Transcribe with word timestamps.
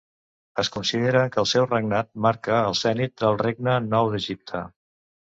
Es 0.61 0.69
considera 0.75 1.19
que 1.33 1.39
el 1.41 1.47
seu 1.49 1.65
regnat 1.67 2.09
marca 2.25 2.57
el 2.69 2.77
zenit 2.79 3.13
del 3.25 3.37
Regne 3.43 3.75
Nou 3.91 4.09
d'Egipte. 4.15 4.63